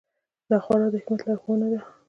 [0.49, 1.79] دا خورا د حکمت لارښوونه ده.